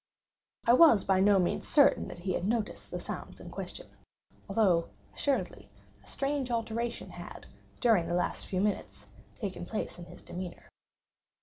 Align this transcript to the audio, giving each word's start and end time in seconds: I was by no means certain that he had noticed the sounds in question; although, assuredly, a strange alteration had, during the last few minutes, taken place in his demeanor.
I 0.65 0.73
was 0.73 1.03
by 1.03 1.19
no 1.19 1.37
means 1.37 1.67
certain 1.67 2.07
that 2.07 2.17
he 2.17 2.33
had 2.33 2.43
noticed 2.47 2.89
the 2.89 2.99
sounds 2.99 3.39
in 3.39 3.51
question; 3.51 3.85
although, 4.49 4.89
assuredly, 5.13 5.69
a 6.03 6.07
strange 6.07 6.49
alteration 6.49 7.11
had, 7.11 7.45
during 7.79 8.07
the 8.07 8.15
last 8.15 8.47
few 8.47 8.61
minutes, 8.61 9.05
taken 9.35 9.63
place 9.63 9.99
in 9.99 10.05
his 10.05 10.23
demeanor. 10.23 10.71